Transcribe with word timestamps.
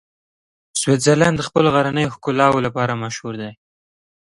سویټزرلنډ 0.81 1.35
د 1.39 1.45
خپلو 1.47 1.67
غرنیو 1.75 2.13
ښکلاوو 2.15 2.63
لپاره 2.67 2.99
مشهوره 3.03 3.37
دی. 3.41 3.51